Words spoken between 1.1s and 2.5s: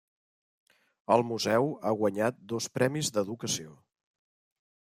El museu ha guanyat